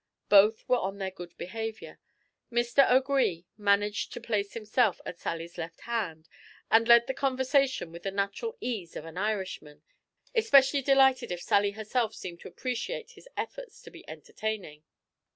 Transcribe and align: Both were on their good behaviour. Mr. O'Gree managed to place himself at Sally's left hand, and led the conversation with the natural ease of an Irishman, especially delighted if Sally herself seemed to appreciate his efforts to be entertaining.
Both 0.29 0.67
were 0.67 0.79
on 0.79 0.97
their 0.97 1.11
good 1.11 1.37
behaviour. 1.37 1.99
Mr. 2.51 2.89
O'Gree 2.89 3.45
managed 3.55 4.11
to 4.13 4.19
place 4.19 4.53
himself 4.53 4.99
at 5.05 5.19
Sally's 5.19 5.59
left 5.59 5.81
hand, 5.81 6.27
and 6.71 6.87
led 6.87 7.05
the 7.05 7.13
conversation 7.13 7.91
with 7.91 8.01
the 8.01 8.09
natural 8.09 8.57
ease 8.59 8.95
of 8.95 9.05
an 9.05 9.15
Irishman, 9.19 9.83
especially 10.33 10.81
delighted 10.81 11.31
if 11.31 11.43
Sally 11.43 11.73
herself 11.73 12.15
seemed 12.15 12.39
to 12.39 12.47
appreciate 12.47 13.11
his 13.11 13.27
efforts 13.37 13.79
to 13.83 13.91
be 13.91 14.03
entertaining. 14.09 14.81